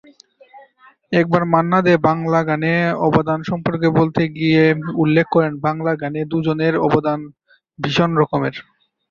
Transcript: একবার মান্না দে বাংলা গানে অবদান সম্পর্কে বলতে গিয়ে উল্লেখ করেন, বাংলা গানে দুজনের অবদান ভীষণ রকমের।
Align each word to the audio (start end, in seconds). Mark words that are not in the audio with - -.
একবার 1.11 1.43
মান্না 1.53 1.79
দে 1.81 1.93
বাংলা 2.07 2.39
গানে 2.49 2.73
অবদান 3.07 3.39
সম্পর্কে 3.49 3.87
বলতে 3.99 4.21
গিয়ে 4.37 4.63
উল্লেখ 5.03 5.25
করেন, 5.31 5.53
বাংলা 5.65 5.91
গানে 6.01 6.21
দুজনের 6.31 6.73
অবদান 6.87 7.19
ভীষণ 7.79 8.11
রকমের। 8.17 8.55